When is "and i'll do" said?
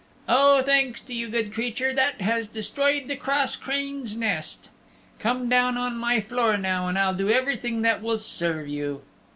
6.87-7.29